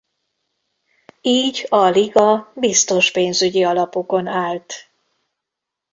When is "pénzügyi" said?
3.11-3.63